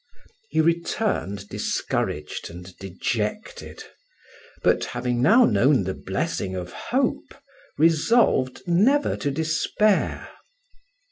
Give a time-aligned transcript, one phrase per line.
[0.49, 3.83] He returned discouraged and dejected;
[4.63, 7.35] but having now known the blessing of hope,
[7.77, 10.27] resolved never to despair.